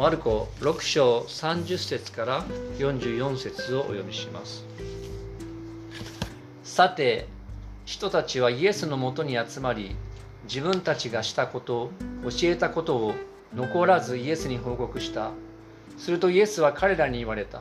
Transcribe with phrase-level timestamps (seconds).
[0.00, 2.42] マルコ6章30節から
[2.78, 4.64] 44節をお読みします。
[6.64, 7.28] さて
[7.84, 9.94] 人たちはイエスのもとに集まり
[10.44, 11.90] 自分たちがしたこと
[12.22, 13.14] 教えたことを
[13.54, 15.32] 残らずイエスに報告した。
[15.98, 17.60] するとイエスは彼らに言われた。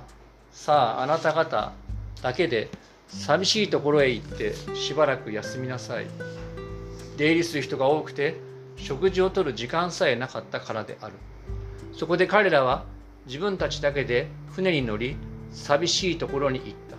[0.53, 1.73] さああなた方
[2.21, 2.69] だけで
[3.09, 6.05] 寂しいところへ行ってしばらく休みなさい。
[7.17, 8.39] 出入りする人が多くて
[8.77, 11.15] 食事をとる時間さえなかったからである。
[11.99, 12.85] そこで彼らは
[13.25, 15.17] 自分たちだけで船に乗り
[15.51, 16.95] 寂しいところに行った。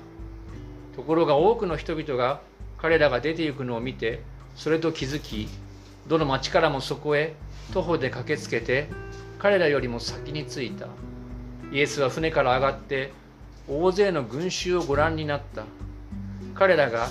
[0.94, 2.42] ところが多くの人々が
[2.76, 4.20] 彼らが出て行くのを見て
[4.56, 5.48] それと気づき
[6.06, 7.34] どの町からもそこへ
[7.72, 8.88] 徒歩で駆けつけて
[9.38, 10.86] 彼らよりも先に着いた。
[11.72, 13.10] イエスは船から上がって
[13.70, 15.64] 大勢の群衆をご覧になった。
[16.52, 17.08] 彼らが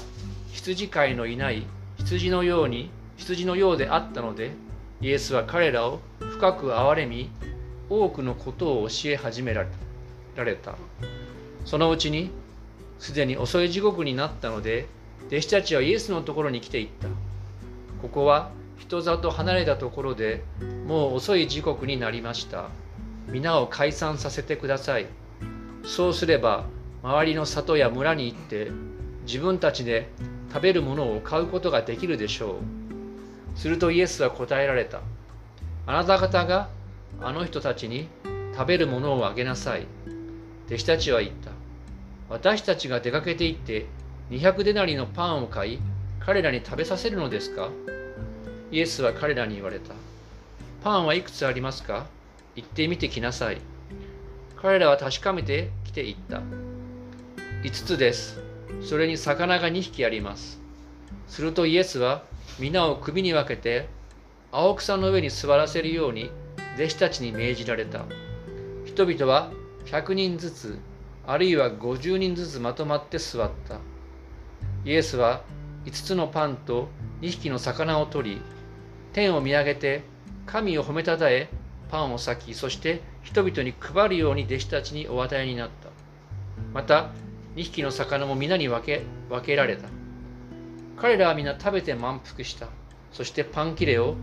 [0.51, 1.65] 羊飼いのいない
[1.97, 4.51] 羊のように羊のようであったので
[5.01, 7.31] イエスは彼らを深く憐れみ
[7.89, 9.65] 多くのことを教え始めら
[10.43, 10.75] れた。
[11.65, 12.31] そのうちに
[12.99, 14.87] すでに遅い時刻になったので
[15.27, 17.07] 弟子たちはイエスのところに来ていった。
[18.01, 20.43] ここは人里離れたところで
[20.87, 22.69] もう遅い時刻になりました。
[23.27, 25.07] 皆を解散させてください。
[25.83, 26.65] そうすれば
[27.03, 28.71] 周りの里や村に行って
[29.25, 30.09] 自分たちで
[30.51, 32.57] 食べるものを買うことができるでしょ
[33.55, 33.59] う。
[33.59, 35.01] するとイエスは答えられた。
[35.85, 36.69] あなた方が
[37.21, 38.07] あの人たちに
[38.53, 39.87] 食べるものをあげなさい。
[40.67, 41.51] 弟子たちは言った。
[42.29, 43.87] 私たちが出かけて行って
[44.29, 45.79] 200デナリのパンを買い、
[46.19, 47.69] 彼らに食べさせるのですか？
[48.71, 49.93] イエスは彼らに言われた。
[50.83, 52.05] パンはいくつありますか？
[52.55, 53.57] 行ってみてきなさい。
[54.61, 56.41] 彼らは確かめてきて言った。
[57.63, 58.39] 5つです。
[58.81, 60.59] それに魚が2匹あります。
[61.27, 62.23] するとイエスは
[62.59, 63.87] 皆を首に分けて
[64.51, 66.29] 青草の上に座らせるように
[66.79, 68.05] 弟子たちに命じられた。
[68.85, 69.51] 人々は
[69.87, 70.79] 100人ずつ
[71.27, 73.79] あるいは50人ずつまとまって座った。
[74.85, 75.43] イエスは
[75.83, 76.87] 5つのパンと
[77.19, 78.41] 2匹の魚を取り
[79.11, 80.03] 天を見上げて
[80.45, 81.49] 神を褒めたたえ
[81.91, 85.89] パンを裂きそして人々に配るように弟子たちにお与えになった。
[86.73, 87.09] また
[87.57, 89.89] 2匹の魚も皆に分け分けられた。
[90.95, 92.69] 彼らは皆食べて満腹した。
[93.11, 94.15] そしてパン切れを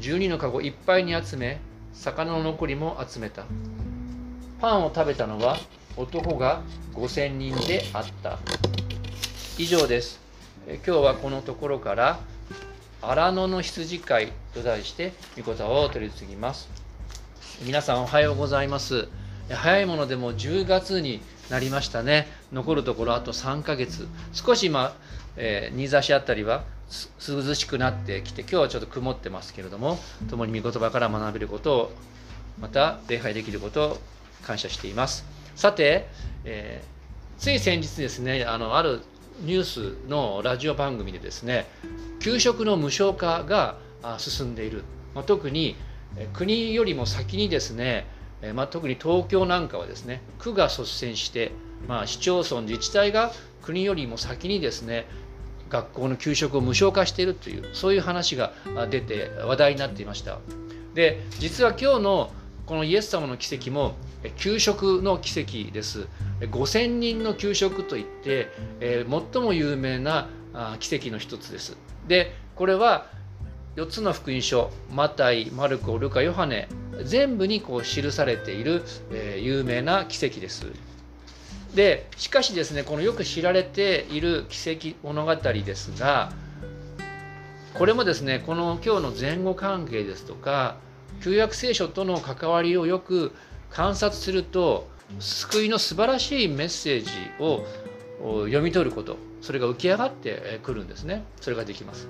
[0.00, 1.60] 12の籠いっぱいに集め
[1.94, 3.44] 魚の残りも集めた。
[4.60, 5.58] パンを食べたのは
[5.96, 6.62] 男が
[6.94, 8.38] 5000人であった。
[9.58, 10.20] 以上です。
[10.66, 12.20] 今日はこのところから
[13.02, 16.68] 荒野の羊飼いと題して御言葉を取り次ぎます。
[17.64, 19.08] 皆さんおはようございます。
[19.50, 21.20] 早いものでも10月に
[21.50, 22.28] なりましたね。
[22.52, 24.06] 残るところあと3ヶ月。
[24.32, 24.94] 少し今、
[25.36, 26.64] えー、新座市あたりは
[27.20, 31.92] 涼しくなってきて今日はちょっと曇ってますけれども共に御言葉から学べることを
[32.60, 33.98] また礼拝できることを
[34.44, 35.24] 感謝しています。
[35.54, 36.08] さて、
[36.44, 39.00] えー、つい先日ですねあのある
[39.42, 41.66] ニュースのラジオ番組でですね
[42.20, 43.76] 給食の無償化が
[44.18, 44.84] 進んでいる、
[45.14, 45.76] まあ、特に
[46.32, 48.06] 国よりも先にですね、
[48.54, 51.52] まあ、特に東京なんかはですね区が率先して、
[51.88, 55.06] まあ、市町村自治体が国よりも先にですね
[55.70, 58.52] 学校の給食を無償化しているというそういう話が
[58.90, 60.38] 出て話題になっていました。
[60.94, 62.32] で実は今日の
[62.66, 63.94] このイエス様の奇跡も
[64.36, 66.06] 給食の奇跡です。
[66.40, 68.48] 5000人の給食といって、
[68.80, 70.28] え最も有名な
[70.78, 71.76] 奇跡の一つです。
[72.06, 73.06] でこれは
[73.76, 76.68] 4つの福音書マタイマルコルカヨハネ
[77.04, 78.82] 全部にこう記されている、
[79.12, 80.66] え有名な奇跡です。
[81.74, 86.32] でしかしですねこのよく知られている奇跡物語ですが
[87.74, 90.76] これもですねこの今日の前後関係ですとか
[91.22, 93.32] 旧約聖書との関わりをよく
[93.70, 94.88] 観察すると
[95.18, 97.64] 救いの素晴らしいメッセージを
[98.44, 101.24] 読み取ることそれが浮き上がってくるんですね。
[101.40, 102.08] それができます。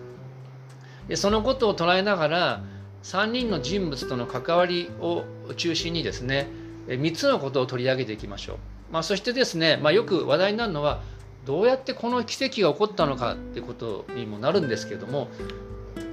[1.08, 2.62] でそのことを捉えながら
[3.02, 5.24] 3人の人物との関わりを
[5.56, 6.48] 中心にですね
[6.88, 8.79] 3つのことを取り上げていきましょう。
[8.92, 11.00] まあ、そしてですね、まあ、よく話題になるのは
[11.46, 15.28] どうやってこの奇跡が起こったのかってことにもなるんですけども、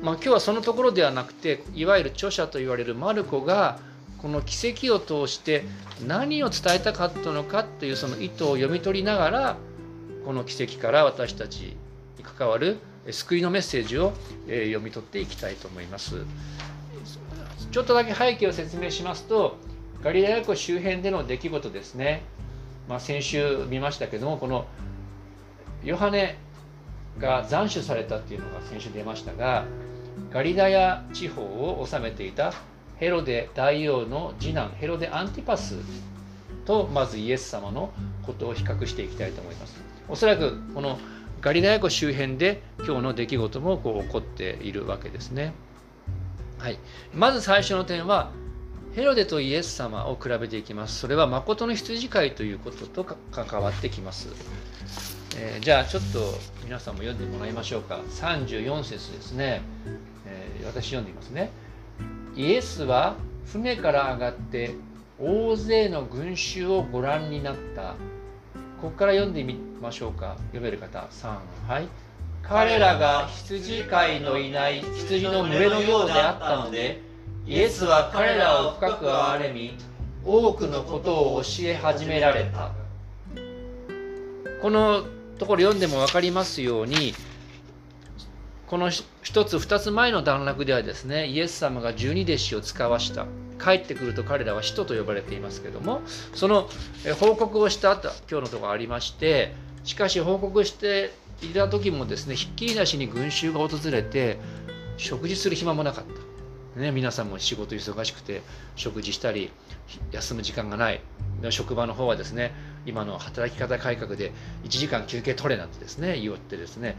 [0.02, 3.80] まあ、今日はそのところではなくていわゆる著者と言われるマルコが
[4.20, 5.64] この奇跡を通して
[6.08, 9.58] 何を伝えたかったのかというその意図を読み取りながら
[10.26, 11.78] この奇跡から私たち
[12.18, 12.78] に関わる
[13.12, 14.14] 救いのメッセージを
[14.48, 16.26] 読み取っていきたいと思います。
[17.72, 19.58] ちょっとだけ背景を説明しますと
[20.02, 22.24] ガリラヤ湖周辺での出来事ですね。
[22.88, 24.66] まあ、先週見ましたけどもこの
[25.84, 26.38] ヨハネ
[27.20, 29.66] が斬首されたっていうのが先週出ましたが
[30.32, 32.54] ガリダヤ地方を治めていた
[32.98, 35.76] ヘロデ大王の次男ヘロデアンティパス
[36.66, 37.92] とまずイエス様の
[38.24, 39.82] ことを比較していきたいと思います。
[40.10, 41.00] おそらくこの
[41.40, 45.54] ガリラヤ湖周辺で今日の出来事もこう起こっているわけですね。
[46.58, 46.80] はい、
[47.14, 48.32] まず最初の点は
[48.98, 50.98] ヘロデとイエス様を比べていきます。
[50.98, 54.30] それは誠の羊飼いということと関わってきます。
[55.38, 56.34] えー、じゃあちょっと
[56.64, 58.00] 皆さんも読んでもらいましょうか。
[58.10, 59.62] 34節ですね。
[60.26, 61.52] えー、私読んでみますね。
[62.36, 64.74] イエスは船から上がって
[65.20, 67.92] 大勢の群衆をご覧になった。
[68.82, 70.38] ここから読んでみましょうか。
[70.54, 71.88] 読める方、3、はい。
[72.42, 77.06] 彼らが羊飼いのいない羊の群れのようであったので、
[77.48, 79.78] イエスは彼らを深く憐れみ
[80.26, 82.72] 多くのことを教え始められた。
[84.62, 85.04] この
[85.40, 87.14] ところ読んでも分かりますように
[88.66, 88.90] この
[89.22, 93.26] 一つ二つ前の段落ではですねイエス様が十二弟子を使わした。
[93.64, 96.02] 帰ってくると彼らは使徒と呼ばれていますけども
[96.36, 96.70] その
[97.20, 101.12] 報告をした後今日のところありましてしかし報告して
[101.42, 104.38] いた時もですねひっきりなしに群衆が訪れて
[104.98, 106.27] 食事する暇もなかった。
[106.78, 108.42] ね、皆さんも仕事忙しくて
[108.76, 109.52] 食事したり
[110.12, 111.02] 休む時間がない。
[111.50, 112.52] 職場の方はですね
[112.86, 114.32] 今の働き方改革で
[114.64, 116.96] 1時間休憩取れなんてですね言ってですね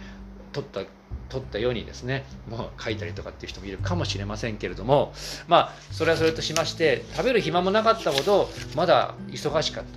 [0.52, 0.80] 取った
[1.28, 5.12] 取ったようにですねもう書いたりとかっていう人もいるかもしれませんけれども
[5.48, 9.90] まあそれはそれとしまして食べる暇もなかったほどまだ忙しかった。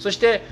[0.00, 0.42] そして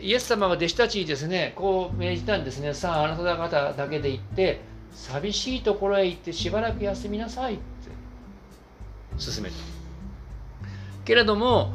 [0.00, 2.74] イエス様は弟子たちにですねこう命じたんですね。
[2.74, 4.60] さああなた方だけで行って
[4.92, 7.58] 寂しいところへ行ってしばらく休みなさい。
[9.20, 9.56] 進めた
[11.04, 11.72] けれども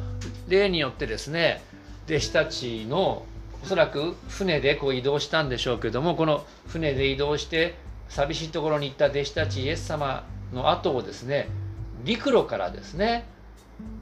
[0.48, 1.62] 例によってですね
[2.06, 3.24] 弟子たちの
[3.62, 7.74] おそらく船でこう移動したんでしょうけどもこの船で移動して
[8.08, 11.48] 寂しいところに行った弟子たちイエス様の後をですね
[12.04, 13.26] 陸路からですね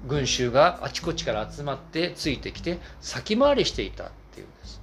[0.07, 4.81] 群衆があちこちから集まってついてきて先回りしていたっていうんです。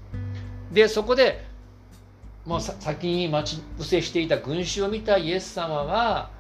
[0.72, 1.46] でそこで
[2.46, 6.32] もう先に待ち伏せしていた群衆を見たイエス様は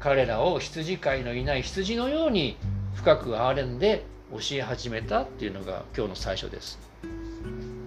[0.00, 2.56] 彼らを羊飼いのいない羊のように
[2.94, 6.78] 深く憐れんで教え始めたっていうのが今日の最初です。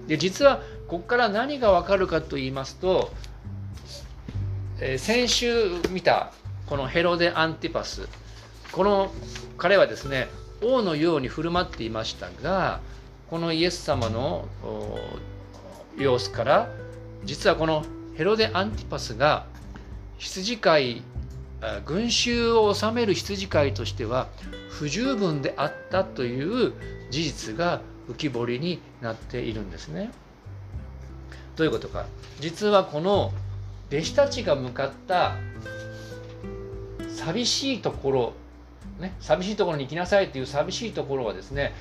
[0.08, 3.12] で実はここから何がわかるかと言いますと、
[4.80, 6.34] えー、先週見た
[6.68, 8.08] このヘロデ・アンティパス
[8.72, 9.12] この
[9.58, 10.28] 彼はですね
[10.62, 12.82] 王のように振る舞っていましたが
[13.30, 14.48] このイエス様の
[15.98, 16.70] 様子から
[17.24, 19.46] 実はこのヘロデ・アンティパスが
[20.18, 21.04] 羊飼い
[21.86, 24.28] 群衆を治める羊飼いとしては
[24.70, 26.74] 不十分であったという
[27.10, 30.12] 事実が浮き彫りになっているんですね。
[31.56, 32.06] どういうことか
[32.40, 33.32] 実はこの
[33.90, 35.36] 弟子たちが向かった
[37.10, 38.34] 寂しいところ、
[39.00, 41.74] ね、寂しいところに行きなさいという寂しいところはですね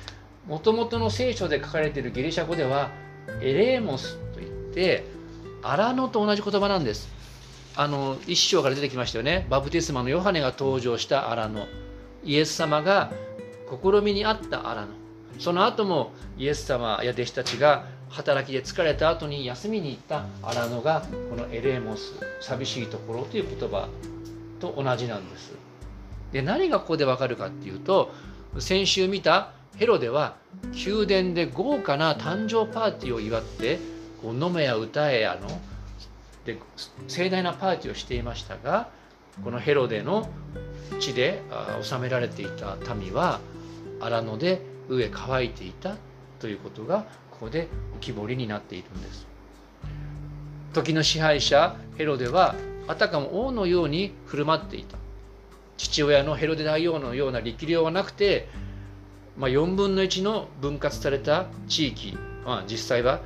[0.47, 2.91] もともとの聖書で書かれているギリシャ語では
[3.41, 5.05] エレーモスといって
[5.63, 7.09] 荒野と同じ言葉なんです。
[7.75, 9.47] あの一章から出てきましたよね。
[9.49, 11.67] バプテスマのヨハネが登場した荒野。
[12.23, 13.11] イエス様が
[13.69, 14.87] 試みにあった荒野。
[15.39, 23.89] その後もイエス様や弟子たちが働きで疲れた後に休みに行った荒野がこのエレーモス寂しいところという言葉
[24.59, 25.53] と同じなんです。
[26.31, 28.11] で何がここでわかるかっていうと
[28.59, 30.35] 先週見たヘロデは
[30.73, 33.79] 宮殿で豪華な誕生パーティーを祝って
[34.21, 35.47] こう飲めや歌えやの
[36.45, 36.57] で
[37.07, 38.89] 盛大なパーティーをしていましたが
[39.43, 40.29] このヘロデの
[40.99, 41.41] 地で
[41.81, 43.39] 治められていた民は
[43.99, 45.95] 荒野で飢え乾いていた
[46.39, 49.27] ということがここで浮き彫りになっているんです。
[50.73, 52.55] 時の支配者ヘロデは
[52.87, 54.97] あたかも王のように振る舞っていた
[55.77, 58.49] 父親のヘロデ大王のような力量はなくて、
[59.37, 63.21] まあ、4分の1の分割された地域、まあ、実際は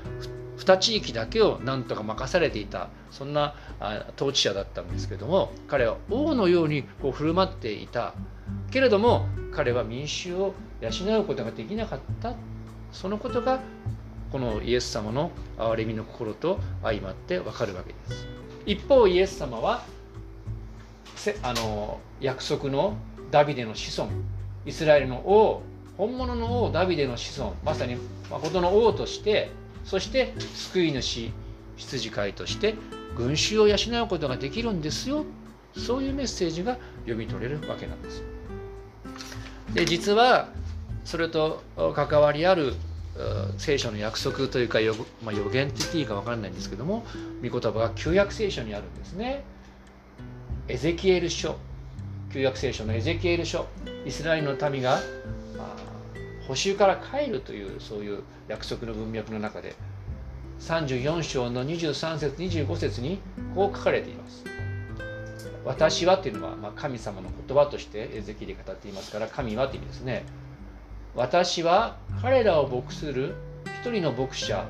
[0.57, 3.55] 2地域だけをなんとか任されていたそんな
[4.15, 8.13] 統治者だったんですけども彼は王のようにこう振る舞っていた。
[8.71, 12.35] けれども彼は民衆を養うことができなかった。
[12.91, 13.59] そのことが
[14.31, 18.27] このイエス様の憐れみの心と相まってわかるわけです。
[18.65, 19.83] 一方イエス様は
[21.43, 22.95] あの約束の
[23.31, 24.11] ダビデの子孫
[24.65, 25.61] イスラエルの王
[25.97, 27.97] 本物の王ダビデの子孫まさに
[28.29, 29.51] 誠の王として
[29.87, 31.31] そして救い主
[31.77, 32.75] 羊飼いとして
[33.15, 35.25] 群衆を養うことができるんですよ
[35.75, 38.23] そういうメッセージが読み取れるわけなんです。
[39.73, 40.49] で実は
[41.05, 41.61] それと
[41.95, 42.73] 関わりある
[43.57, 47.05] 聖書の約束というか予,、まあ、予言って言っていいか分からないんですけども
[47.41, 49.43] 御言葉が旧約聖書にあるんですね。
[50.67, 51.55] エゼキエル書
[52.33, 53.67] 旧約聖書のエゼキエル書
[54.05, 54.99] イスラエルの民が
[56.47, 59.75] 補修から帰るというそういう約束の文脈の中で
[60.59, 63.19] 34章の23節25節に
[63.53, 64.43] こう書かれています。
[65.65, 70.23] 私はというのは、まあ、神様の言葉としてエゼキエル語っていますから神はという意味ですね。
[71.13, 73.35] 私は彼らを牧する
[73.81, 74.65] 一人の牧者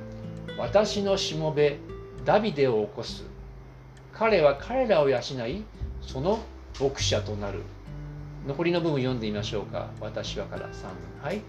[0.58, 1.78] 私のしもべ
[2.26, 3.26] ダビデを起こす。
[4.12, 5.64] 彼は彼らを養い
[6.02, 6.40] その
[6.82, 7.62] 牧者となる。
[8.48, 9.92] 残りの部分読んでみましょうか。
[10.02, 10.92] 私はから3分。
[11.22, 11.42] はい。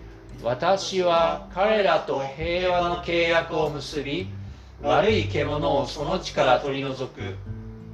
[0.42, 4.28] 私は彼らと平和の契約を結び
[4.80, 7.34] 悪い獣をその地から取り除く。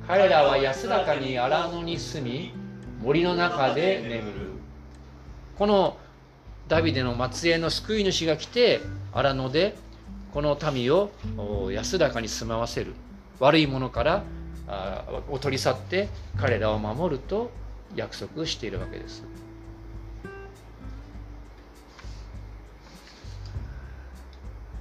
[0.06, 2.52] 彼らは安らかに荒野に住み
[3.02, 4.50] 森の中で眠る。
[5.58, 5.96] この
[6.68, 8.80] ダビデの末裔の救い主が来て
[9.12, 9.74] 荒野で
[10.34, 11.10] この民を
[11.72, 12.92] 安らかに住まわせる。
[13.40, 14.22] 悪いものから
[15.30, 17.50] を取り去って彼らを守ると
[17.96, 19.24] 約束しているわけです。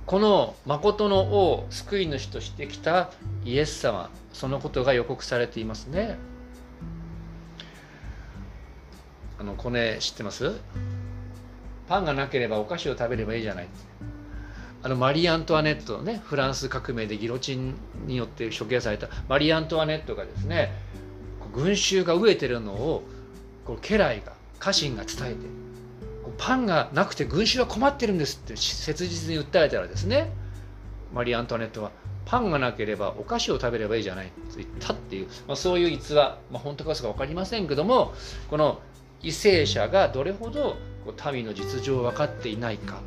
[0.06, 3.12] この誠の王救い主としてきた
[3.46, 6.18] イエス様そのことが予告されていますね。
[9.40, 10.54] あのこれ知ってます？
[11.88, 13.68] パンがなければお菓子を食べればいいじゃない。
[14.82, 20.74] あのマリー・アントワネットねフランス革命でギロチンによって処刑されたマリー・アントワネットがですね
[21.54, 23.04] 群衆が飢えてるのを
[23.64, 25.63] こう家来が家臣が伝えて
[26.38, 30.32] パンがなくて群衆は困ってるんですって切実に訴えたらですね
[31.14, 31.92] マリー・アントワネットは
[32.26, 38.14] パンがなければお菓子を食べればいいじゃないと言ったっていう、まあ、そういう逸話、まあ、本当かそうか分かりませんけども
[38.50, 38.82] この
[39.22, 40.78] 為政者がどれほど
[41.32, 43.02] 民の実情を分かっていないか、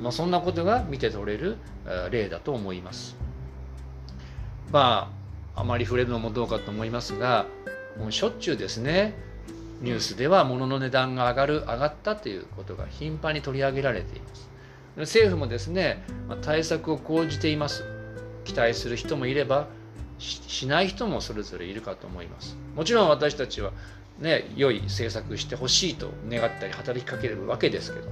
[0.00, 1.56] まあ、そんなことが見て取れる
[2.10, 3.16] 例だと思います。
[4.70, 5.10] ま
[5.54, 7.46] ああまり触れるのもどうかと思いますが
[7.98, 9.14] もうしょっちゅうですね
[9.80, 14.48] ニュースでは物の値段が上がる上がったということが頻繁に取り上げられています。
[14.96, 16.04] 政府もですね
[16.42, 17.84] 対策を講じています。
[18.44, 19.68] 期待する人もいれば
[20.18, 22.56] しない人もそれぞれいるかと思います。
[22.74, 23.72] もちろん私たちは
[24.18, 28.08] ね良い政策してほしいと願ったり働きかけるわけですけど。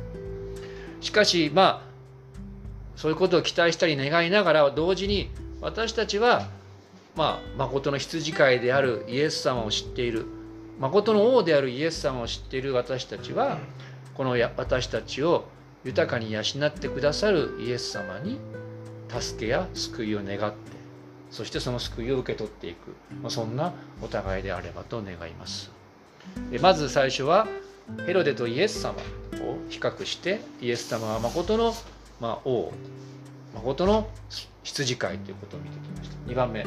[1.00, 1.82] しかしまあ
[2.94, 5.30] そういうことを期待したり願いながら同時に
[5.60, 6.46] 私たちは
[7.16, 10.35] まあ誠の羊飼いであるイエス様を知っている。
[10.78, 13.58] 誠の王であるイエス様を知っている私たちは
[14.14, 15.44] この私たちを
[15.84, 18.38] 豊かに養ってくださるイエス様に
[19.08, 20.76] 助けや救いを願って
[21.30, 25.70] そしてその救いを受け取っていく、まあ、そんなお互いであればと願います。
[26.60, 27.46] まず最初は
[28.06, 31.74] ヘロデとイエス様を比較してイエス様は誠の、
[32.20, 32.72] まあ、王
[33.54, 34.08] 誠の
[34.62, 36.16] 羊飼いということを見てきました。
[36.30, 36.64] 2番目。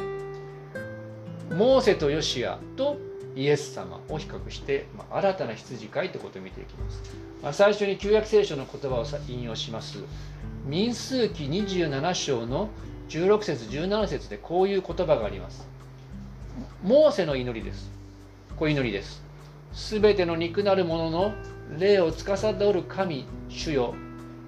[1.54, 2.96] モーセとヨシアと
[3.36, 7.02] イエス様を比較して、まあ、新たな羊飼いということを見ていきます、
[7.42, 9.98] まあ、最初に旧約聖書の言葉を引用します。
[10.66, 12.68] 民数記27章の
[13.08, 15.66] 16節17節でこういう言葉があります。
[16.82, 17.90] モーセの祈りです。
[18.56, 19.22] こう祈りです。
[19.72, 21.34] すべての肉なるものの
[21.78, 23.94] 霊を司る神主よ。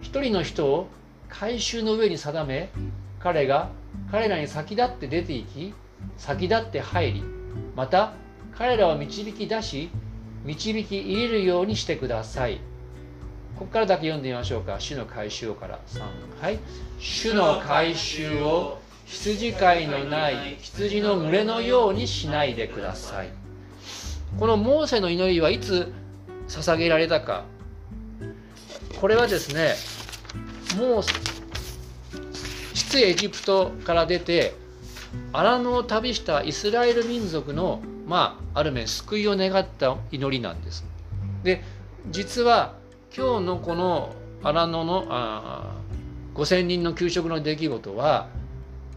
[0.01, 0.89] 一人の人を
[1.29, 2.71] 改宗の上に定め
[3.19, 3.71] 彼が
[4.11, 5.75] 彼らに先立って出て行き
[6.19, 7.25] 先立って入り
[7.75, 8.13] また
[8.57, 9.91] 彼らを導き出し
[10.45, 12.61] 導き入れるようにしてください。
[13.57, 14.81] ここからだけ読んでみましょうか。
[14.81, 15.79] 主の改宗から。
[15.87, 16.01] 3
[16.43, 16.59] はい。
[16.99, 23.29] 主の改宗を羊飼いのない羊の群れのようにしないでください。
[24.39, 25.93] このモーセの祈りはいつ
[26.49, 27.45] 捧げられたか。
[29.01, 29.75] これはですね
[30.79, 31.03] もう
[32.73, 34.55] 出エジプトから出て
[35.33, 40.85] 荒野を旅したイスラエル民族のまあ、ある面救いを願った祈りなんです。
[41.45, 41.63] で
[42.11, 42.75] 実は
[43.17, 45.77] 今日のこの荒野のあ
[46.35, 48.29] 5,000人の給食の出来事は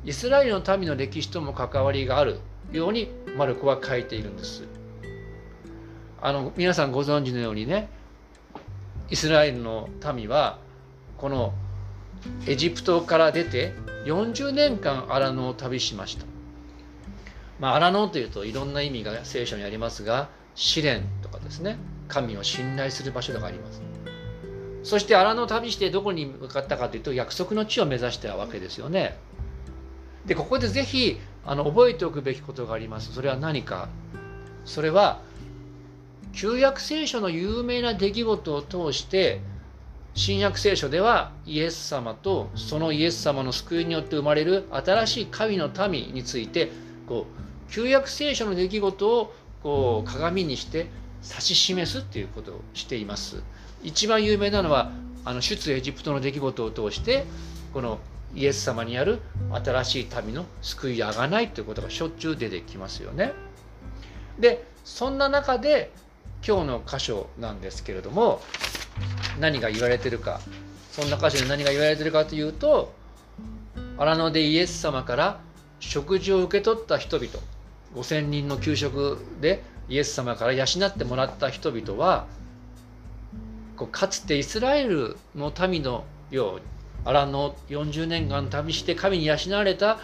[0.03, 2.41] イスラエルの民の歴史とも関わりがある
[2.74, 4.63] ようにマルコは書いているんです。
[6.22, 7.88] あの皆さんご存知のようにね
[9.10, 10.60] イスラエルの民は
[11.17, 11.53] この
[12.48, 13.72] エジプトから出て
[14.07, 16.35] 40年間荒野を旅しました。
[17.60, 21.78] まあ、荒野というといろんな意味が聖書にありますが試練とかですね。
[22.08, 23.82] 神を信頼する場所とかあります。
[24.84, 29.18] そして荒野を旅してどこに向かったかというと約束の地を目指してたわけですよね。
[30.26, 33.14] でここでぜひあの覚えておくべきことがあります。
[33.14, 33.90] それは何か。
[34.64, 35.22] それは
[36.34, 39.40] 旧約聖書の有名な出来事を通して
[40.14, 46.72] 新約聖書ではイエス様とそのイエス様の救いによって生まれる新しい神の民について
[47.08, 47.45] こう
[47.75, 50.88] 旧約聖書の出来事をこう鏡にして
[51.29, 53.44] 指し示すっていうことをしています。
[53.84, 54.94] 一番有名なのは
[55.25, 57.25] あの出エジプトの出来事を通して
[57.74, 58.00] この
[58.34, 59.20] イエス様にある
[59.51, 63.34] 新しい民の救いあがないということがしょっちゅう出てきますよね。
[64.39, 65.91] でそんな中で
[66.48, 68.39] 今日の箇所なんですけれども
[69.41, 70.39] 何が言われてるか。
[70.94, 72.94] そんな箇所で何が言われてるかというと
[73.98, 75.41] 荒野でイエス様から
[75.82, 77.27] 食事を受け取った人々
[77.96, 82.28] 5,000人の給食でイエス様から養ってもらった人々は
[83.78, 86.62] こうかつてイスラエルの民のように
[87.06, 90.00] アランの40年間旅して神に養われた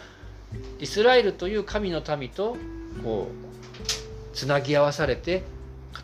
[0.80, 2.58] イスラエルという神の民と
[3.04, 5.44] こうつなぎ合わされて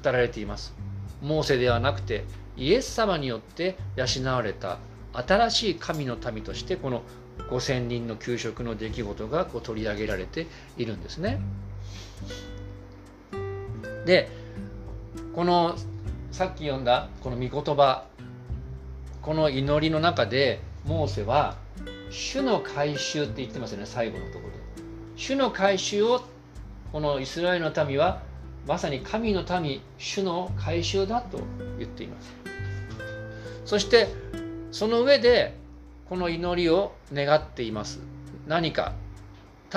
[0.03, 0.73] 語られています。
[1.21, 2.25] モーセではなくて
[2.57, 4.79] イエス様によって養われた
[5.13, 7.03] 新しい神の民としてこの
[7.49, 11.39] 5,000人の給食の出来事がこう取り上げられているんですね。
[14.05, 14.29] で
[15.35, 15.75] この
[16.31, 18.05] さっき読んだこの御言葉
[19.21, 21.57] この祈りの中でモーセは
[22.09, 24.57] 主の改宗って言ってますよね最後のところで。
[25.17, 26.23] 主の改宗を
[26.91, 28.21] このイスラエルの民は
[28.65, 31.39] まさに神の民主の改宗だと
[31.77, 32.33] 言っています。
[33.65, 34.07] そして
[34.71, 35.55] その上で
[36.07, 37.99] この祈りを願っています。
[38.47, 38.93] 何か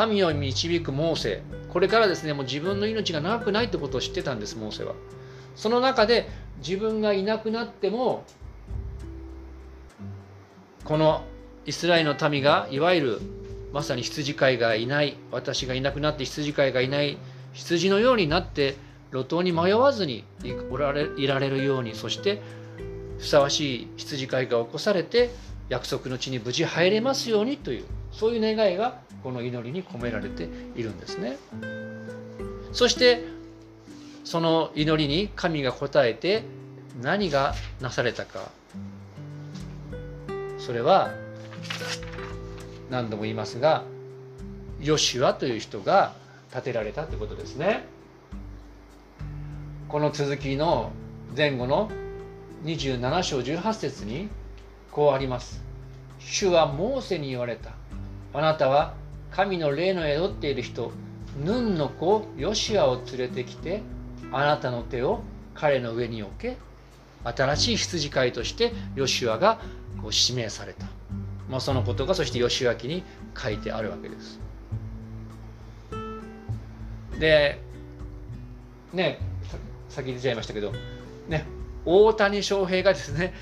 [0.09, 1.42] 民を導くモーセ。
[1.73, 4.95] これからですねもう自分の命が長くないってことを知ってたんですモーセは。
[5.57, 8.25] その中で自分がいなくなっても
[10.85, 11.23] この
[11.67, 13.21] イスラエルの民がいわゆる
[13.73, 17.19] まさに羊飼いがいない私がいなくなって羊飼いがいない
[17.53, 18.77] 羊のようになって
[19.12, 20.25] 路頭に迷わずに
[20.71, 22.41] おられいられるようにそして
[23.19, 25.31] ふさわしい羊飼いが起こされて
[25.69, 31.37] 約束の地に無事入れますようにというそういう願いがこの祈りに込められているんですね。
[32.73, 33.25] そして
[34.25, 36.45] その祈りに神が応えて
[37.02, 38.50] 何がなされたか
[40.59, 41.11] それは
[42.91, 43.85] 何度も言いますが
[44.80, 46.15] ヨシュアという人が
[46.52, 47.87] 建てられたということですね。
[49.89, 50.93] この続きの
[51.37, 51.91] 前後の
[52.65, 54.28] 27章18節に
[54.91, 55.63] こうあります。
[56.19, 57.73] 主はモーセに言われた。
[58.33, 58.95] あなたは
[59.30, 60.93] 神の霊の宿っている人、
[61.45, 63.82] ヌンの子ヨシュアを連れてきて、
[64.32, 65.23] あなたの手を
[65.54, 66.56] 彼の上に置け、
[67.25, 69.60] 新しい羊飼いとしてヨシュアが
[70.00, 70.86] こう指名された、
[71.49, 73.02] まあ、そのことがそしてヨシュア記に
[73.36, 74.40] 書いてあるわけです。
[77.19, 77.60] で
[78.95, 79.19] ね
[79.90, 80.73] 先に出ちゃいましたけど
[81.28, 81.45] ね
[81.84, 83.34] 大谷翔平がですね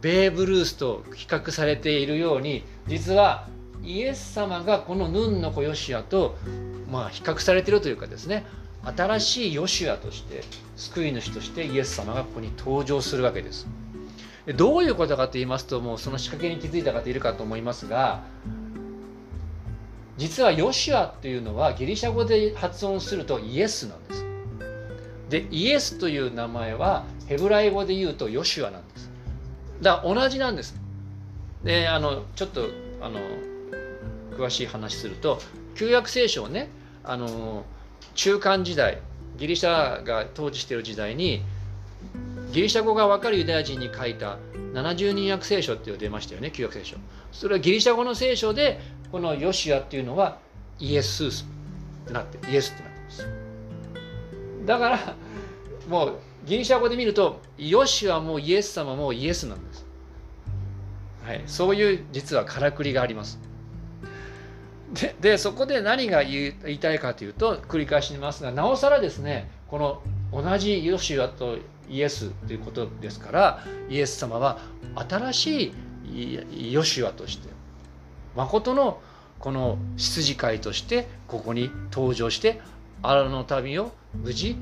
[0.00, 3.48] ベーブ・ルースと比較されているように実は
[3.84, 6.36] イエス様がこのヌンの子ヨシアと、
[6.90, 8.44] まあ、比較されているというかですね
[8.82, 10.42] 新しいヨシアとして
[10.76, 13.66] 救い主としてイエス様がここに登場するわけです。
[14.56, 18.22] どういうことかと言いますともうその仕掛けに気づいた方いるかと思いますが
[20.18, 24.24] 実はヨシアというのはギリシャ語で発音するとイエスなんです。
[25.30, 29.10] でイエスという名前はヘブライ語で言うとヨシュアなんです。
[29.80, 30.78] だから同じなんです。
[31.64, 32.68] であのちょっと
[33.00, 33.18] あの
[34.34, 35.38] 詳しい話すると
[35.74, 36.68] 旧約聖書をね
[37.02, 37.64] あの
[38.14, 39.00] 中間時代
[39.36, 41.42] ギリシャが統治している時代に
[42.52, 44.38] ギリシャ語が分かるユダヤ人に書いた
[44.74, 46.96] 70人訳聖書っていうのが出ましたよね旧約聖書。
[47.32, 50.38] それはギリシャ語の聖書でこのヨシアっていうのは
[50.78, 51.28] イエスっ
[52.06, 53.28] てなってイエスってなってます。
[54.66, 55.16] だから
[55.88, 59.86] もうギリシャ語で見るとヨシアもイエス様もイエスなんです、
[61.24, 63.38] はい、そういう実はからくりがあります。
[64.92, 74.58] ででそこで何が言いたいかというと繰り返しますがなおさらですねこの同じヨシュアとイエスということですからイエス様は
[75.08, 75.72] 新し
[76.06, 77.48] いヨシュアとして
[78.36, 79.00] 誠の
[79.38, 82.60] この羊飼いとしてここに登場して
[83.02, 84.56] 荒野の民を無事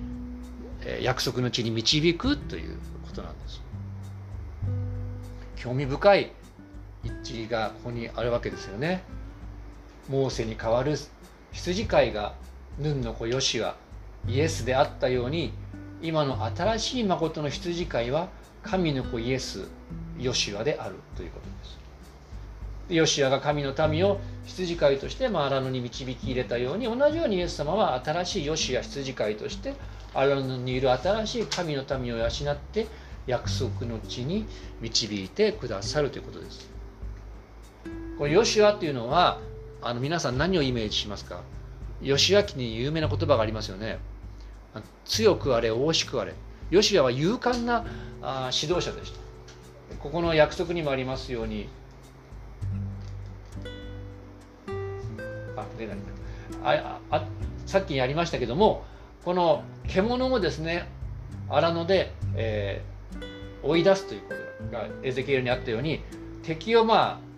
[1.01, 3.63] 約束の地に導くということなんです。
[5.57, 6.33] 興味深い
[7.05, 9.05] 一致がここにあるわけですよね。
[10.09, 10.97] モーセに代わる
[11.53, 12.35] 羊飼いが
[12.79, 13.77] ヌンの子ヨシは
[14.27, 15.53] イエスであったように
[16.01, 18.29] 今の新しい誠の羊飼いは
[18.63, 19.69] 神の子イエス
[20.19, 21.79] ヨシュアであるということです。
[22.89, 29.75] ヨシュアが神の民を羊飼いとして荒野に導き入れたように同じようにイエス様は新しいヨシュア羊飼いとして
[30.15, 32.87] 荒野にいる新しい神の民を養って
[33.27, 34.47] 約束の地に
[34.81, 36.71] 導いてくださるということです。
[38.19, 39.41] このヨシュアというのは
[39.83, 41.41] あの皆さん何をイメージしますか？
[42.01, 43.99] 義明に有名な言葉がありますよね。
[45.05, 46.35] 強くあれ、大しくあれ。
[46.71, 47.85] ヨシアは勇敢な
[48.23, 49.21] あ指導者でした
[49.97, 51.69] ここの約束にもありますように
[55.55, 55.97] あ出ない
[56.65, 57.27] ああ
[57.67, 58.85] さっきやりましたけども
[59.23, 60.89] この獣をですね
[61.51, 64.29] 荒野で、えー、追い出すというこ
[64.71, 66.01] とがエゼキエルにあったように
[66.43, 67.32] 敵をまあ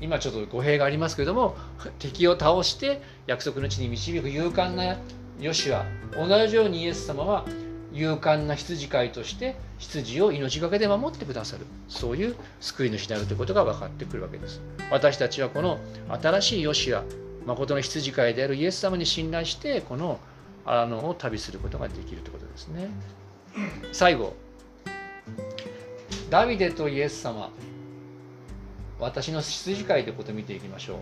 [0.00, 1.56] 今ちょっと語弊がありますけれども
[1.98, 4.96] 敵を倒して約束の地に導く勇敢な
[5.38, 5.84] ヨシュア
[6.16, 7.44] 同じようにイエス様は
[7.92, 11.66] 勇敢な羊飼いとして羊を命がけで守ってくださる。
[11.88, 14.60] そういう救い主であるということが分かってくるわけです。
[14.90, 15.80] 私たちはこの
[16.20, 17.04] 新しいヨシュア
[17.46, 20.20] 誠の羊飼いであるイエス様に信頼してこの
[20.64, 22.90] 荒野を旅することができるということですね。
[23.92, 24.36] 最後
[26.28, 27.50] ダビデとイエス様。
[29.00, 30.98] 私の羊飼いということを見ていきましょう。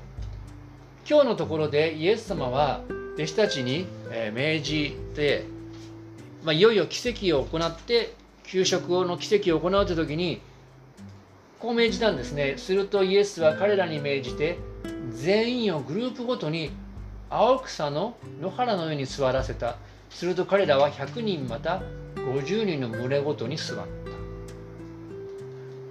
[1.09, 2.83] 今日のところでイエス様は
[3.15, 3.87] 弟子たちに
[4.33, 5.45] 命じて、
[6.45, 10.41] まあ、いよいよ奇跡を行って給食の奇跡を行うという時に
[11.59, 12.55] こう命じたんですね。
[12.57, 14.59] するとイエスは彼らに命じて
[15.13, 16.71] 全員をグループごとに
[17.31, 19.77] 青草の野原の上に座らせた。
[20.11, 21.83] すると彼らは100人また
[22.17, 23.83] 50人の群れごとに座った。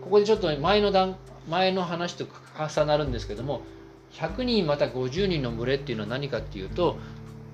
[0.02, 1.18] ここでちょっと前の段
[1.50, 2.26] 前の話と
[2.58, 3.62] 重なるんですけども
[4.14, 6.98] 100人また50人の群れっていうのは何かっていうと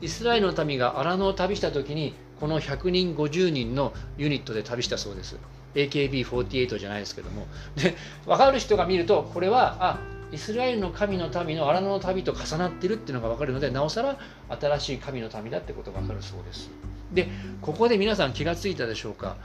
[0.02, 5.38] イスラエルの民が荒野を旅した時にこの100人50人のユニットで旅したそうです。
[5.76, 7.48] AKB48 じゃないですけども。
[7.76, 10.00] で分かる人が見るとこれはあ
[10.32, 14.18] イスラエルの神の民の荒野の旅と重なってるっていうのが分かるのでなおさら
[14.60, 16.70] 新しい神の民だってことが分かるそうです。
[17.14, 17.30] で
[17.62, 19.38] ここで皆さん気がついたでしょうか。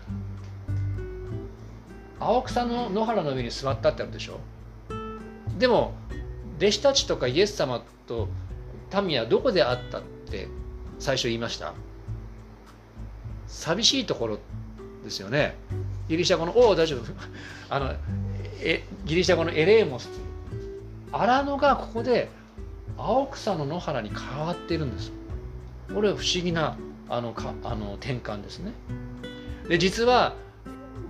[2.20, 4.38] 青草の野原の上に座ったってあるでしょ？
[5.58, 5.92] でも
[6.58, 8.28] 弟子たちとかイエス様と
[9.04, 10.48] 民はどこであったって
[10.98, 11.74] 最初言いました。
[13.46, 14.38] 寂しいところ
[15.04, 15.56] ですよね。
[16.08, 17.02] ギリシャ語の「おお大丈夫」
[17.70, 17.92] あの
[18.60, 20.08] えギリシャ語のエレーモス。
[21.12, 22.28] 荒野がここで
[22.98, 25.12] 青草の野原に変わってるんです。
[25.94, 26.76] これは不思議な
[27.08, 28.72] あのかあの転換ですね。
[29.68, 30.34] で実は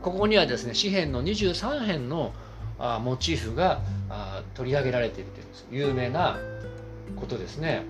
[0.02, 2.32] ここにはですね詩篇の23編の
[2.78, 6.38] あモチーフがあ取り上げられているというんです有名な
[7.16, 7.84] ことですね。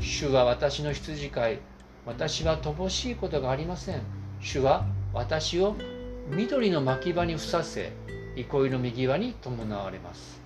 [0.00, 1.58] 主は私の羊飼い
[2.06, 4.02] 私は乏しいことがありません。
[4.40, 5.76] 主は私を
[6.30, 7.92] 緑の牧場にふさせ
[8.36, 10.40] 憩いの右輪に伴われます、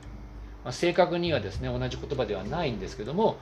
[0.65, 3.37] まあ、正確にはですね同じ言葉ではないんですけども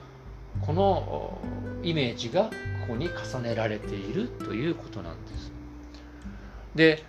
[0.61, 1.39] この
[1.81, 2.49] イメージがこ
[2.89, 5.51] こに重ねられているということなんです。
[6.75, 7.03] で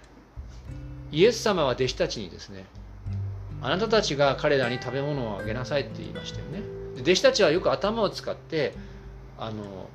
[1.12, 2.64] イエス様は弟子たちにですね
[3.62, 6.62] あなたたちが彼らに食べ物をあげなさいって言いましたよね。
[7.00, 8.74] 弟子たちはよく頭を使って
[9.38, 9.88] あの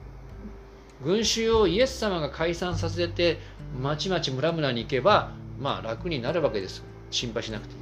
[1.03, 3.39] 群衆をイエス様が解散させて
[3.79, 7.77] まちまち村々に行けばまあ楽になるわけです心配しなくてい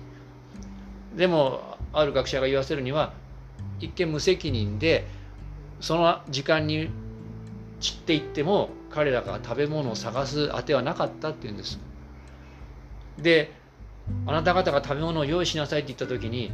[1.16, 1.18] い。
[1.18, 3.14] でもある学者が言わせるには
[3.80, 5.08] 一見無責任で
[5.80, 6.90] その時間に
[7.80, 11.80] 散っていっても彼らが食べ物を探すあてはなかったっていうんです。
[13.18, 13.52] で
[14.26, 16.52] あなた方が食べ物を用意しなさいって言った時に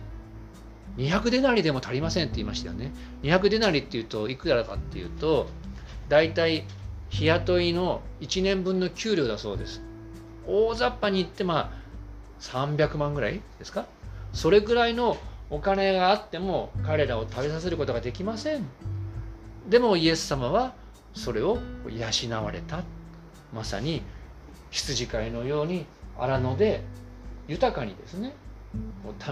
[0.98, 2.92] 200デナリでも足りませんって言いましたよね。
[3.24, 5.48] 200デナリっていうといくらかっていうと
[6.10, 6.66] 大体
[7.10, 9.82] 日雇いの1年分の給料だそうです。
[10.48, 11.84] 大雑把に言ってまあ
[12.42, 13.86] 300万ぐらいですか？
[14.34, 15.18] それぐらいの
[15.50, 18.66] お金があっても彼らを食べさせることができません。
[19.70, 20.74] でもイエス様は
[21.14, 22.84] それを養われた。
[23.54, 24.02] まさに
[24.72, 25.86] 羊飼いのように
[26.18, 26.82] 荒野で
[27.48, 28.34] 豊かにですね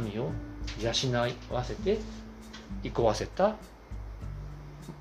[0.01, 0.31] 民を
[0.79, 1.99] 養わせて
[2.83, 3.55] 憩わせた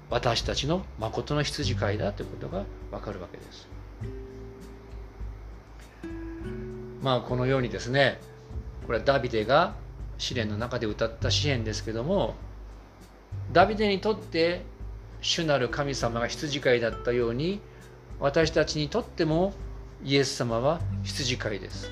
[0.09, 3.69] 私たちの誠の羊飼いだということがわかるわけです。
[7.03, 8.21] まあこのようにですね
[8.87, 9.75] これはダビデが
[10.19, 12.35] 試練の中で歌った詩篇ですけども
[13.53, 14.63] ダビデにとって
[15.23, 17.61] 主なる神様が羊飼いだったように
[18.19, 19.55] 私たちにとっても
[20.03, 21.91] イエス様は羊飼いです。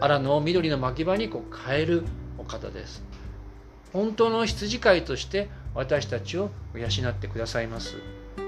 [0.00, 2.04] 荒野を緑の牧場にこう変える
[2.38, 3.02] お方です。
[3.92, 7.96] 本当の羊飼いとして私たちを養ってくださいます。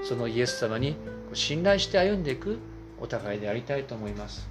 [0.03, 0.95] そのイエス様に
[1.33, 2.59] 信頼して歩んでいく
[3.01, 4.49] お互いでありたいと思います。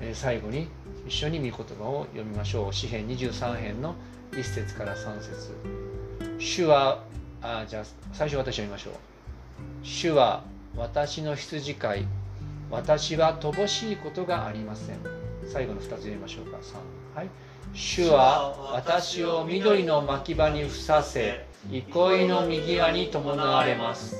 [0.00, 0.66] え最後に
[1.06, 2.72] 一緒に御言葉を読みましょう。
[2.72, 3.94] 詩編23編の
[4.32, 5.54] 1節から3節
[6.38, 7.04] 主は
[7.40, 8.94] あじゃあ最初私読みましょう。
[9.84, 10.42] 主は
[10.76, 12.06] 私の羊飼い
[12.70, 14.96] 私は乏しいことがありません。
[15.46, 16.58] 最後の2つ読みましょうか。
[17.14, 17.28] 3はい。
[17.72, 24.16] 主は私を緑の牧場にふさせ憩いの右側に伴われます。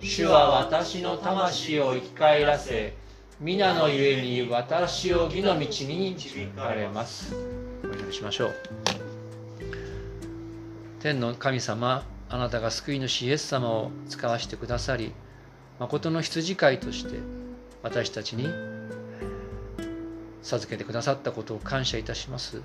[0.00, 2.94] 主は私の魂を生き返らせ
[3.40, 7.34] 皆のゆえに私を義の道に導かれます。
[7.84, 8.54] お祈りしましょう。
[11.02, 15.12] 天の神様あなたが救い主イエス様を使わせてくださり
[15.80, 17.18] 誠の羊飼いとして
[17.82, 18.48] 私たちに
[20.42, 22.62] 授けてくださったことを感謝いたします。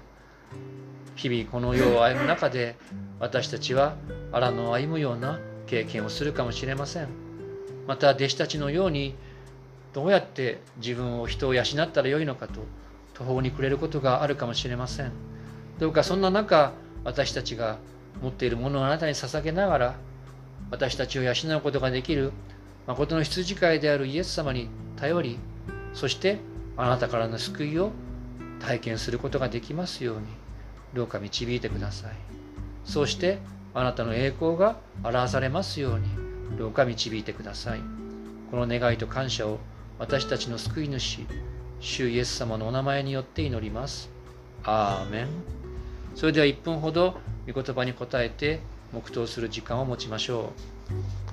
[1.15, 2.75] 日々この世を歩む中で
[3.19, 3.95] 私たちは
[4.32, 7.08] 荒野を歩むような経験をするかもしれません。
[7.88, 9.15] また弟子たちのように
[9.93, 12.62] どうやって自分を人を養ったらよいのかと
[13.13, 15.12] 途方に暮れることがあるかもしれません。
[15.80, 17.77] どうかそんな中私たちが
[18.21, 19.95] 持っているものをあなたに捧げながら
[20.69, 22.32] 私たちを養うことができる
[22.88, 25.39] 誠の羊飼いであるイエス様に頼り
[25.93, 26.39] そして
[26.78, 27.91] あなたからの救いを
[28.60, 30.28] 体験することができますように
[30.93, 32.12] どうか導いてください。
[32.86, 33.39] そして
[33.73, 36.08] あなたの栄光が表されますように
[36.58, 37.80] どうか導いてください。
[38.50, 39.60] この願いと感謝を
[40.00, 41.26] 私たちの救い主
[41.80, 44.10] 主イエス様のお名前によって祈ります。
[44.63, 45.28] アーメン。
[46.15, 47.19] それでは1分ほど
[47.52, 48.62] 御言葉に答えて
[48.93, 50.54] 黙祷する時間を持ちましょ
[50.91, 51.26] う。